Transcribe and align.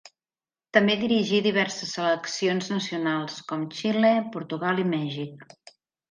També 0.75 0.93
dirigí 1.01 1.41
diverses 1.47 1.91
seleccions 1.97 2.69
nacionals, 2.75 3.35
com 3.51 3.65
Xile, 3.81 4.13
Portugal 4.37 4.81
i 4.85 4.87
Mèxic. 4.95 5.45